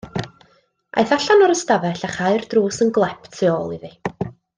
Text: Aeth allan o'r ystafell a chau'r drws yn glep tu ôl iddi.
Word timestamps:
Aeth 1.01 1.11
allan 1.17 1.43
o'r 1.47 1.53
ystafell 1.55 2.01
a 2.07 2.11
chau'r 2.15 2.47
drws 2.53 2.81
yn 2.87 2.93
glep 2.97 3.29
tu 3.37 3.51
ôl 3.57 3.77
iddi. 3.77 3.93